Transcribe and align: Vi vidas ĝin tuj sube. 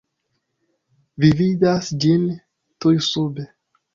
Vi 1.25 1.29
vidas 1.41 1.91
ĝin 2.05 2.25
tuj 2.85 2.97
sube. 3.11 3.49